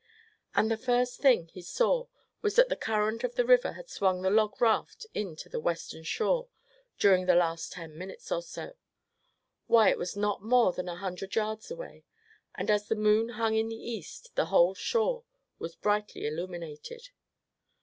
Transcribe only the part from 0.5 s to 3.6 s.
And the first thing he saw was that the current of the